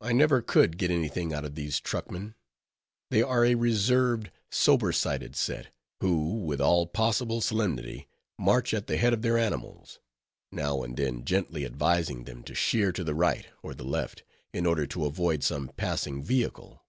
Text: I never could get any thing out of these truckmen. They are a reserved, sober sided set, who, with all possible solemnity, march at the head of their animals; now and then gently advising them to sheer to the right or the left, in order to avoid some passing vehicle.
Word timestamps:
I 0.00 0.12
never 0.12 0.42
could 0.42 0.76
get 0.76 0.90
any 0.90 1.06
thing 1.08 1.32
out 1.32 1.44
of 1.44 1.54
these 1.54 1.78
truckmen. 1.80 2.34
They 3.12 3.22
are 3.22 3.44
a 3.44 3.54
reserved, 3.54 4.32
sober 4.50 4.90
sided 4.90 5.36
set, 5.36 5.68
who, 6.00 6.34
with 6.40 6.60
all 6.60 6.88
possible 6.88 7.40
solemnity, 7.40 8.08
march 8.36 8.74
at 8.74 8.88
the 8.88 8.96
head 8.96 9.12
of 9.12 9.22
their 9.22 9.38
animals; 9.38 10.00
now 10.50 10.82
and 10.82 10.96
then 10.96 11.24
gently 11.24 11.64
advising 11.64 12.24
them 12.24 12.42
to 12.42 12.56
sheer 12.56 12.90
to 12.90 13.04
the 13.04 13.14
right 13.14 13.46
or 13.62 13.72
the 13.72 13.84
left, 13.84 14.24
in 14.52 14.66
order 14.66 14.84
to 14.88 15.06
avoid 15.06 15.44
some 15.44 15.68
passing 15.76 16.24
vehicle. 16.24 16.84